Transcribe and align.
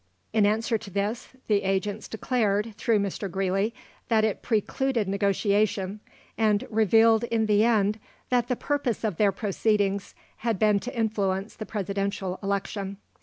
In 0.33 0.47
answer 0.47 0.79
to 0.79 0.89
this, 0.89 1.29
the 1.45 1.61
agents 1.61 2.07
declared, 2.07 2.73
through 2.75 2.97
Mr. 2.97 3.29
Greeley, 3.29 3.71
that 4.07 4.23
it 4.25 4.41
precluded 4.41 5.07
negotiation, 5.07 5.99
and 6.39 6.65
revealed 6.71 7.25
in 7.25 7.45
the 7.45 7.63
end 7.63 7.99
that 8.29 8.47
the 8.47 8.55
purpose 8.55 9.03
of 9.03 9.17
their 9.17 9.31
proceedings 9.31 10.15
had 10.37 10.57
been 10.57 10.79
to 10.79 10.97
influence 10.97 11.55
the 11.55 11.67
Presidential 11.67 12.39
election. 12.41 12.97